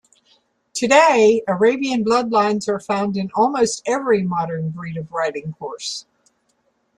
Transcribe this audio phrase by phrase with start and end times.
[0.73, 6.07] Today, Arabian bloodlines are found in almost every modern breed of riding horse.